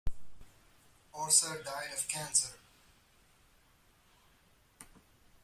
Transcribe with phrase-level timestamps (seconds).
[1.13, 2.55] Orser died of cancer.